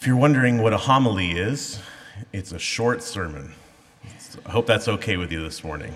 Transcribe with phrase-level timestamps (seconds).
[0.00, 1.78] If you're wondering what a homily is,
[2.32, 3.52] it's a short sermon.
[4.46, 5.94] I hope that's okay with you this morning.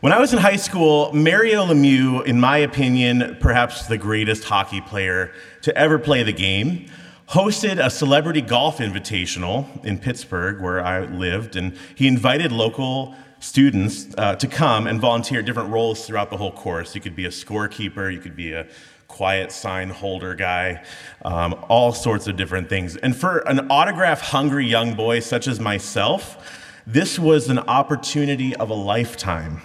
[0.00, 4.80] When I was in high school, Mario Lemieux, in my opinion, perhaps the greatest hockey
[4.80, 6.90] player to ever play the game,
[7.28, 14.12] hosted a celebrity golf invitational in Pittsburgh, where I lived, and he invited local students
[14.18, 16.96] uh, to come and volunteer different roles throughout the whole course.
[16.96, 18.66] You could be a scorekeeper, you could be a
[19.08, 20.84] quiet sign holder guy,
[21.24, 22.96] um, all sorts of different things.
[22.96, 28.70] And for an autograph hungry young boy such as myself, this was an opportunity of
[28.70, 29.62] a lifetime.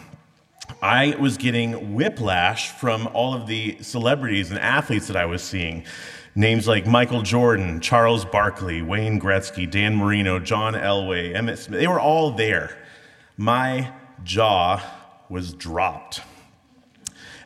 [0.81, 5.83] I was getting whiplash from all of the celebrities and athletes that I was seeing.
[6.33, 11.87] Names like Michael Jordan, Charles Barkley, Wayne Gretzky, Dan Marino, John Elway, Emmitt Smith, they
[11.87, 12.77] were all there.
[13.37, 13.91] My
[14.23, 14.81] jaw
[15.29, 16.21] was dropped.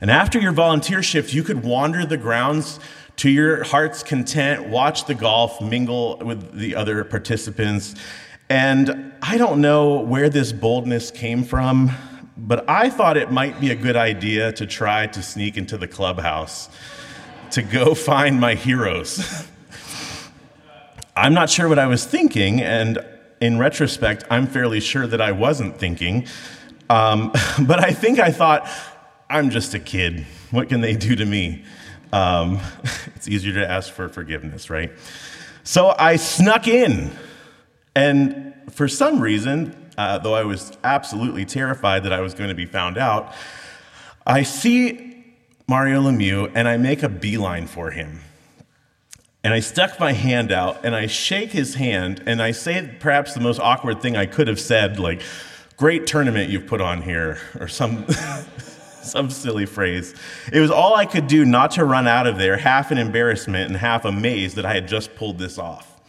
[0.01, 2.79] And after your volunteer shift, you could wander the grounds
[3.17, 7.95] to your heart's content, watch the golf, mingle with the other participants.
[8.49, 11.91] And I don't know where this boldness came from,
[12.37, 15.87] but I thought it might be a good idea to try to sneak into the
[15.87, 16.69] clubhouse
[17.51, 19.47] to go find my heroes.
[21.15, 22.99] I'm not sure what I was thinking, and
[23.39, 26.27] in retrospect, I'm fairly sure that I wasn't thinking.
[26.89, 28.69] Um, but I think I thought,
[29.29, 30.25] I'm just a kid.
[30.51, 31.63] What can they do to me?
[32.13, 32.59] Um,
[33.15, 34.91] it's easier to ask for forgiveness, right?
[35.63, 37.11] So I snuck in.
[37.95, 42.55] And for some reason, uh, though I was absolutely terrified that I was going to
[42.55, 43.33] be found out,
[44.27, 45.25] I see
[45.67, 48.19] Mario Lemieux and I make a beeline for him.
[49.43, 53.33] And I stuck my hand out and I shake his hand and I say perhaps
[53.33, 55.21] the most awkward thing I could have said, like,
[55.77, 58.05] great tournament you've put on here, or some.
[59.11, 60.15] some silly phrase.
[60.51, 63.69] It was all I could do not to run out of there, half in embarrassment
[63.69, 66.01] and half amazed that I had just pulled this off.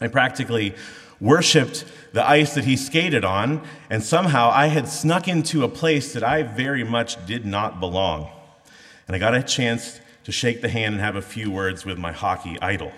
[0.00, 0.74] I practically
[1.20, 6.12] worshiped the ice that he skated on, and somehow I had snuck into a place
[6.12, 8.30] that I very much did not belong.
[9.06, 11.98] And I got a chance to shake the hand and have a few words with
[11.98, 12.92] my hockey idol.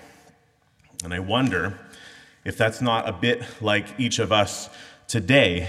[1.04, 1.78] And I wonder
[2.44, 4.68] if that's not a bit like each of us
[5.06, 5.68] today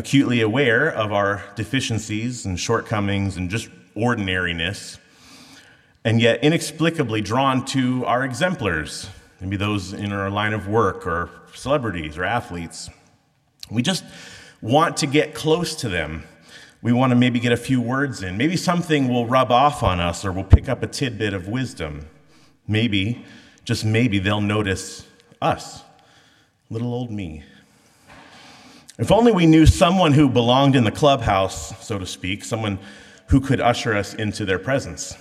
[0.00, 4.98] acutely aware of our deficiencies and shortcomings and just ordinariness,
[6.06, 9.10] and yet inexplicably drawn to our exemplars,
[9.42, 12.88] maybe those in our line of work or celebrities or athletes.
[13.70, 14.02] We just
[14.62, 16.24] want to get close to them.
[16.80, 18.38] We want to maybe get a few words in.
[18.38, 22.08] Maybe something will rub off on us or we'll pick up a tidbit of wisdom.
[22.66, 23.26] Maybe,
[23.66, 25.06] just maybe, they'll notice
[25.42, 25.82] us,
[26.70, 27.44] little old me.
[29.00, 32.78] If only we knew someone who belonged in the clubhouse, so to speak, someone
[33.28, 35.16] who could usher us into their presence.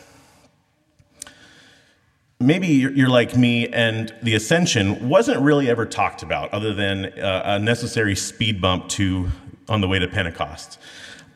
[2.41, 7.43] Maybe you're like me, and the ascension wasn't really ever talked about, other than uh,
[7.45, 9.29] a necessary speed bump to
[9.69, 10.77] on the way to Pentecost.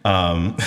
[0.04, 0.58] Um,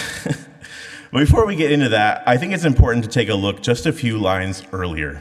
[1.13, 3.93] before we get into that, I think it's important to take a look just a
[3.93, 5.21] few lines earlier.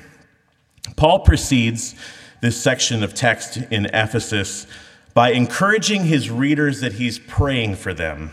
[0.96, 1.96] Paul precedes
[2.42, 4.68] this section of text in Ephesus
[5.16, 8.32] by encouraging his readers that he's praying for them.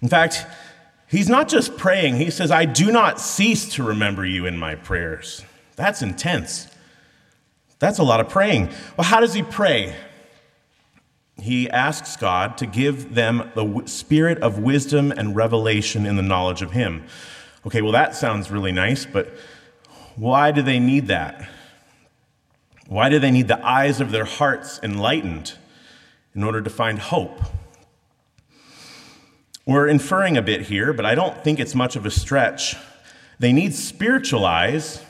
[0.00, 0.46] In fact,
[1.08, 4.76] he's not just praying, he says, I do not cease to remember you in my
[4.76, 5.44] prayers.
[5.76, 6.68] That's intense.
[7.80, 8.70] That's a lot of praying.
[8.96, 9.96] Well, how does he pray?
[11.40, 16.62] He asks God to give them the spirit of wisdom and revelation in the knowledge
[16.62, 17.04] of him.
[17.66, 19.28] Okay, well, that sounds really nice, but
[20.14, 21.48] why do they need that?
[22.90, 25.54] Why do they need the eyes of their hearts enlightened
[26.34, 27.40] in order to find hope?
[29.64, 32.74] We're inferring a bit here, but I don't think it's much of a stretch.
[33.38, 35.04] They need spiritual eyes,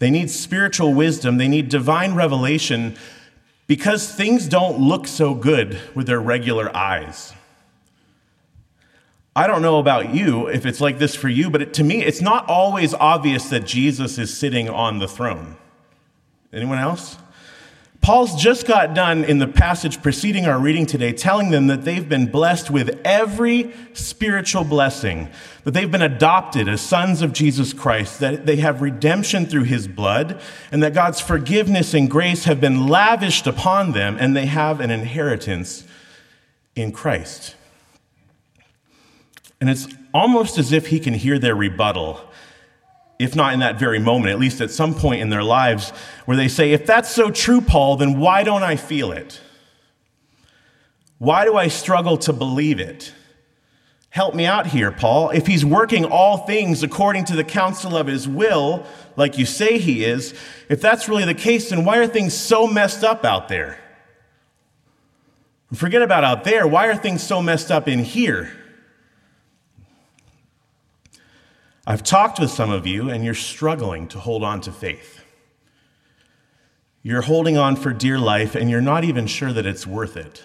[0.00, 2.96] they need spiritual wisdom, they need divine revelation
[3.68, 7.32] because things don't look so good with their regular eyes.
[9.36, 12.02] I don't know about you if it's like this for you, but it, to me,
[12.02, 15.56] it's not always obvious that Jesus is sitting on the throne.
[16.52, 17.16] Anyone else?
[18.06, 22.08] Paul's just got done in the passage preceding our reading today telling them that they've
[22.08, 25.28] been blessed with every spiritual blessing,
[25.64, 29.88] that they've been adopted as sons of Jesus Christ, that they have redemption through his
[29.88, 30.40] blood,
[30.70, 34.92] and that God's forgiveness and grace have been lavished upon them, and they have an
[34.92, 35.82] inheritance
[36.76, 37.56] in Christ.
[39.60, 42.20] And it's almost as if he can hear their rebuttal
[43.18, 45.90] if not in that very moment, at least at some point in their lives,
[46.26, 49.40] where they say, If that's so true, Paul, then why don't I feel it?
[51.18, 53.12] Why do I struggle to believe it?
[54.10, 55.30] Help me out here, Paul.
[55.30, 58.86] If he's working all things according to the counsel of his will,
[59.16, 60.34] like you say he is,
[60.68, 63.78] if that's really the case, then why are things so messed up out there?
[65.74, 66.66] Forget about out there.
[66.66, 68.50] Why are things so messed up in here?
[71.88, 75.20] I've talked with some of you, and you're struggling to hold on to faith.
[77.02, 80.42] You're holding on for dear life, and you're not even sure that it's worth it.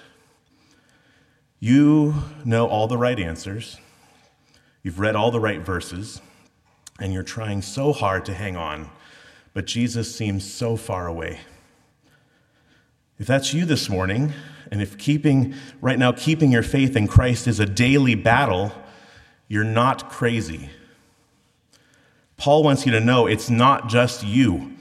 [1.59, 2.13] You
[2.45, 3.77] know all the right answers,
[4.83, 6.21] you've read all the right verses,
[6.99, 8.91] and you're trying so hard to hang on,
[9.55, 11.39] but Jesus seems so far away.
[13.17, 14.33] If that's you this morning,
[14.71, 18.71] and if keeping, right now, keeping your faith in Christ is a daily battle,
[19.47, 20.69] you're not crazy.
[22.41, 24.73] Paul wants you to know it's not just you.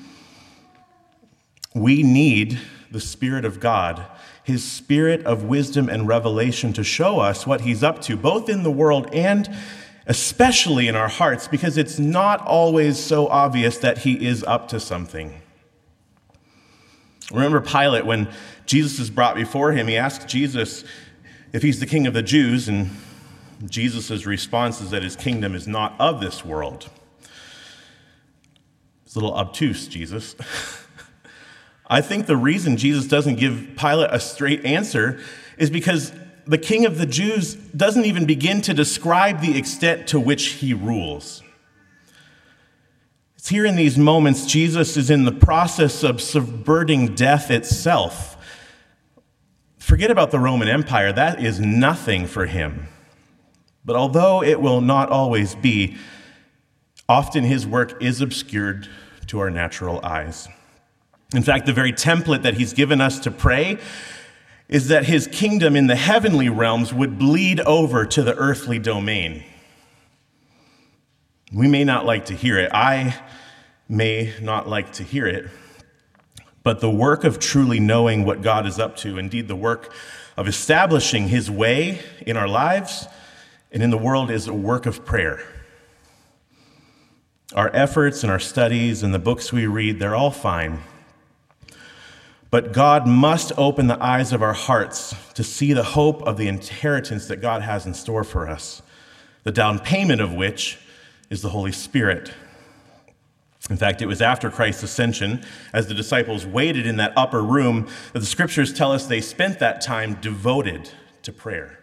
[1.74, 2.58] We need
[2.90, 4.04] the Spirit of God
[4.50, 8.62] his spirit of wisdom and revelation to show us what he's up to, both in
[8.62, 9.48] the world and
[10.06, 14.80] especially in our hearts, because it's not always so obvious that he is up to
[14.80, 15.40] something.
[17.32, 18.28] Remember Pilate, when
[18.66, 20.84] Jesus is brought before him, he asks Jesus
[21.52, 22.90] if he's the king of the Jews, and
[23.66, 26.88] Jesus' response is that his kingdom is not of this world.
[29.10, 30.36] It's a little obtuse, Jesus.
[31.88, 35.18] I think the reason Jesus doesn't give Pilate a straight answer
[35.58, 36.12] is because
[36.46, 40.72] the king of the Jews doesn't even begin to describe the extent to which he
[40.72, 41.42] rules.
[43.34, 48.36] It's here in these moments Jesus is in the process of subverting death itself.
[49.76, 52.86] Forget about the Roman Empire, that is nothing for him.
[53.84, 55.96] But although it will not always be,
[57.10, 58.88] often his work is obscured
[59.26, 60.48] to our natural eyes.
[61.34, 63.78] In fact, the very template that he's given us to pray
[64.68, 69.42] is that his kingdom in the heavenly realms would bleed over to the earthly domain.
[71.52, 72.70] We may not like to hear it.
[72.72, 73.20] I
[73.88, 75.50] may not like to hear it.
[76.62, 79.92] But the work of truly knowing what God is up to, indeed, the work
[80.36, 83.08] of establishing his way in our lives
[83.72, 85.42] and in the world, is a work of prayer.
[87.54, 90.80] Our efforts and our studies and the books we read, they're all fine.
[92.50, 96.48] But God must open the eyes of our hearts to see the hope of the
[96.48, 98.82] inheritance that God has in store for us,
[99.42, 100.78] the down payment of which
[101.28, 102.32] is the Holy Spirit.
[103.68, 107.88] In fact, it was after Christ's ascension, as the disciples waited in that upper room,
[108.12, 110.90] that the scriptures tell us they spent that time devoted
[111.22, 111.78] to prayer.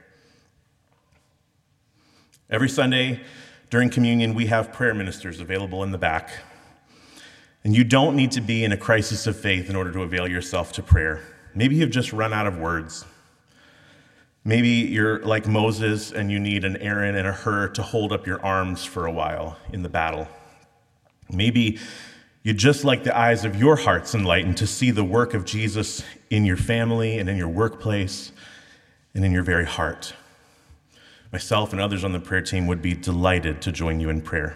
[2.49, 3.21] Every Sunday
[3.69, 6.31] during communion, we have prayer ministers available in the back.
[7.63, 10.27] And you don't need to be in a crisis of faith in order to avail
[10.27, 11.21] yourself to prayer.
[11.53, 13.03] Maybe you've just run out of words.
[14.45, 18.25] Maybe you're like Moses and you need an Aaron and a Hur to hold up
[18.25, 20.29] your arms for a while in the battle.
[21.29, 21.79] Maybe
[22.43, 26.01] you just like the eyes of your hearts enlightened to see the work of Jesus
[26.29, 28.31] in your family and in your workplace
[29.13, 30.13] and in your very heart.
[31.31, 34.55] Myself and others on the prayer team would be delighted to join you in prayer.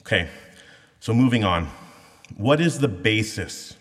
[0.00, 0.28] Okay,
[1.00, 1.68] so, moving on,
[2.36, 3.76] what is the basis?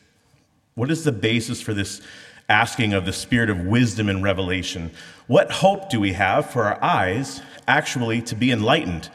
[0.75, 2.01] What is the basis for this
[2.49, 4.91] asking of the spirit of wisdom and revelation?
[5.27, 9.09] What hope do we have for our eyes actually to be enlightened?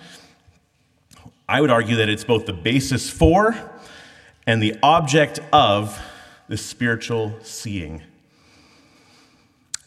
[1.48, 3.54] I would argue that it's both the basis for
[4.46, 6.00] and the object of
[6.48, 8.02] the spiritual seeing.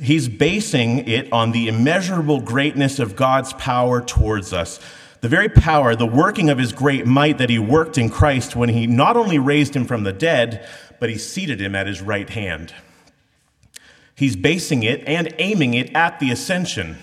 [0.01, 4.79] He's basing it on the immeasurable greatness of God's power towards us
[5.21, 8.69] the very power, the working of his great might that he worked in Christ when
[8.69, 10.67] he not only raised him from the dead,
[10.99, 12.73] but he seated him at his right hand.
[14.15, 16.97] He's basing it and aiming it at the ascension.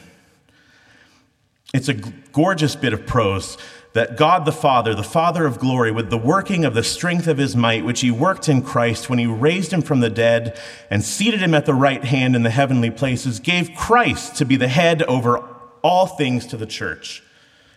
[1.73, 3.57] It's a gorgeous bit of prose
[3.95, 7.39] that God the Father, the Father of glory, with the working of the strength of
[7.39, 10.59] his might, which he worked in Christ when he raised him from the dead
[10.91, 14.57] and seated him at the right hand in the heavenly places, gave Christ to be
[14.57, 15.39] the head over
[15.83, 17.23] all things to the church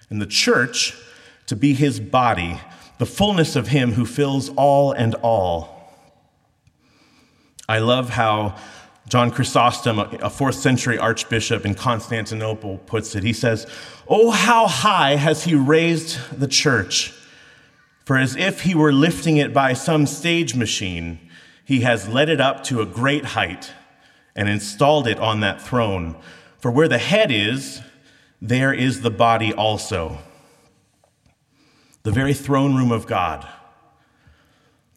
[0.09, 0.95] and the church
[1.47, 2.59] to be his body,
[2.97, 5.81] the fullness of him who fills all and all.
[7.67, 8.57] I love how
[9.08, 13.24] John Chrysostom, a fourth century archbishop in Constantinople, puts it.
[13.24, 13.65] He says,
[14.08, 17.13] Oh, how high has he raised the church!
[18.05, 21.20] For as if he were lifting it by some stage machine,
[21.65, 23.72] he has led it up to a great height
[24.36, 26.15] and installed it on that throne.
[26.60, 27.81] For where the head is,
[28.41, 30.20] there is the body also.
[32.03, 33.48] The very throne room of God.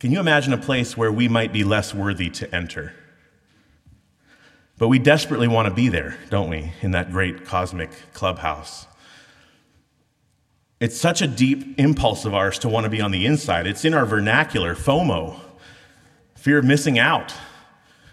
[0.00, 2.94] Can you imagine a place where we might be less worthy to enter?
[4.76, 8.86] But we desperately want to be there, don't we, in that great cosmic clubhouse?
[10.80, 13.66] It's such a deep impulse of ours to want to be on the inside.
[13.66, 15.38] It's in our vernacular, FOMO,
[16.34, 17.32] fear of missing out.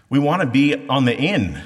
[0.09, 1.61] We want to be on the in.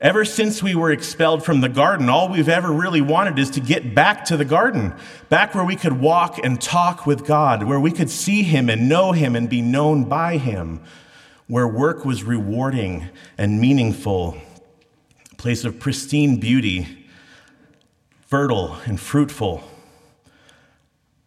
[0.00, 3.60] Ever since we were expelled from the garden, all we've ever really wanted is to
[3.60, 4.92] get back to the garden,
[5.28, 8.88] back where we could walk and talk with God, where we could see Him and
[8.88, 10.80] know Him and be known by Him,
[11.52, 14.34] where work was rewarding and meaningful,
[15.30, 17.06] a place of pristine beauty,
[18.22, 19.62] fertile and fruitful,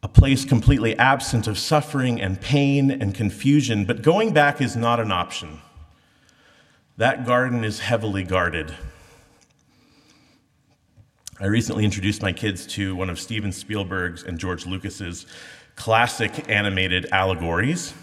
[0.02, 3.86] a place completely absent of suffering and pain and confusion.
[3.86, 5.62] But going back is not an option.
[6.98, 8.74] That garden is heavily guarded.
[11.40, 15.28] I recently introduced my kids to one of Steven Spielberg's and George Lucas's
[15.76, 17.94] classic animated allegories,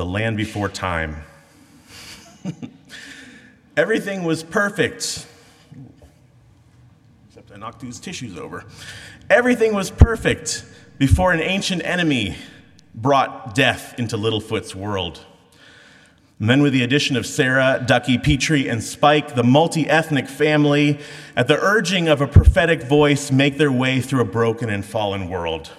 [0.00, 1.24] The Land Before Time.
[3.76, 5.26] Everything was perfect.
[7.28, 8.64] Except I knocked these tissues over.
[9.28, 10.64] Everything was perfect
[10.96, 12.36] before an ancient enemy
[12.94, 15.22] brought death into Littlefoot's world.
[16.38, 20.98] And then, with the addition of Cera, Ducky, Petrie, and Spike, the multi ethnic family,
[21.36, 25.28] at the urging of a prophetic voice, make their way through a broken and fallen
[25.28, 25.72] world,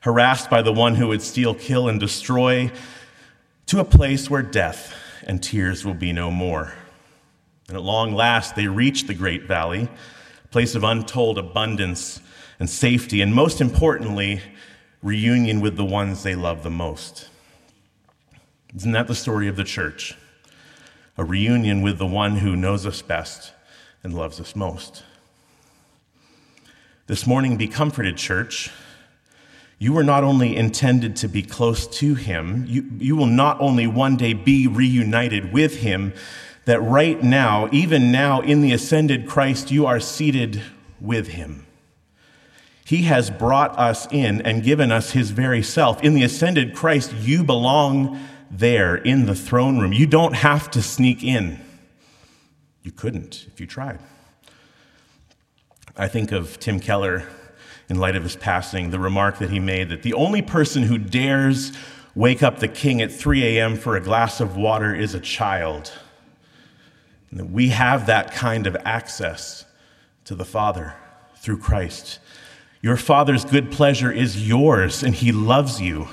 [0.00, 2.70] harassed by the one who would steal, kill, and destroy,
[3.70, 4.92] to a place where death
[5.28, 6.74] and tears will be no more.
[7.68, 9.88] And at long last, they reach the great valley,
[10.44, 12.20] a place of untold abundance
[12.58, 14.40] and safety, and most importantly,
[15.04, 17.28] reunion with the ones they love the most.
[18.74, 20.16] Isn't that the story of the church?
[21.16, 23.52] A reunion with the one who knows us best
[24.02, 25.04] and loves us most.
[27.06, 28.72] This morning, be comforted, church.
[29.80, 33.86] You were not only intended to be close to him, you, you will not only
[33.86, 36.12] one day be reunited with him,
[36.66, 40.62] that right now, even now in the ascended Christ, you are seated
[41.00, 41.66] with him.
[42.84, 46.02] He has brought us in and given us his very self.
[46.02, 48.20] In the ascended Christ, you belong
[48.50, 49.94] there in the throne room.
[49.94, 51.58] You don't have to sneak in.
[52.82, 54.00] You couldn't if you tried.
[55.96, 57.26] I think of Tim Keller
[57.90, 60.96] in light of his passing, the remark that he made that the only person who
[60.96, 61.72] dares
[62.14, 63.76] wake up the king at 3 a.m.
[63.76, 65.92] for a glass of water is a child.
[67.30, 69.64] And we have that kind of access
[70.24, 70.94] to the Father
[71.36, 72.20] through Christ.
[72.80, 76.08] Your Father's good pleasure is yours, and He loves you.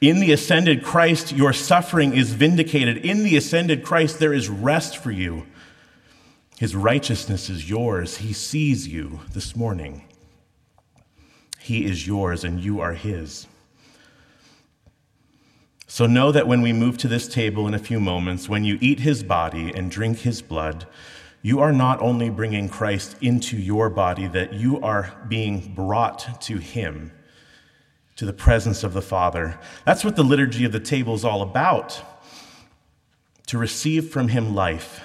[0.00, 2.98] In the ascended Christ, your suffering is vindicated.
[2.98, 5.46] In the ascended Christ, there is rest for you.
[6.58, 8.18] His righteousness is yours.
[8.18, 10.06] He sees you this morning.
[11.66, 13.48] He is yours, and you are His.
[15.88, 18.78] So know that when we move to this table in a few moments, when you
[18.80, 20.86] eat His body and drink His blood,
[21.42, 26.58] you are not only bringing Christ into your body, that you are being brought to
[26.58, 27.10] Him
[28.14, 29.58] to the presence of the Father.
[29.84, 32.00] That's what the liturgy of the table is all about
[33.48, 35.00] to receive from Him life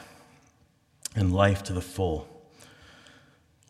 [1.16, 2.31] and life to the full.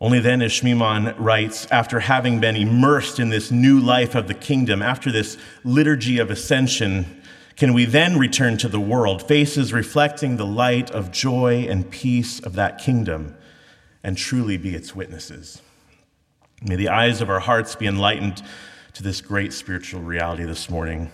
[0.02, 4.34] Only then, as Schmemann writes, after having been immersed in this new life of the
[4.34, 7.22] kingdom, after this liturgy of ascension,
[7.54, 12.40] can we then return to the world, faces reflecting the light of joy and peace
[12.40, 13.36] of that kingdom,
[14.02, 15.62] and truly be its witnesses.
[16.60, 18.42] May the eyes of our hearts be enlightened
[18.94, 21.12] to this great spiritual reality this morning,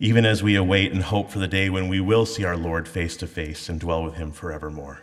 [0.00, 2.88] even as we await and hope for the day when we will see our Lord
[2.88, 5.02] face to face and dwell with him forevermore.